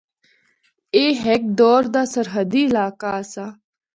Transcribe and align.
اے 0.95 1.03
ہک 1.23 1.41
دور 1.59 1.83
دا 1.93 2.01
سرحدی 2.13 2.61
علاقہ 2.69 3.07
آسا۔ 3.19 3.45